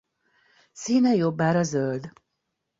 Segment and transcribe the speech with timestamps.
[0.73, 2.11] Színe jobbára zöld.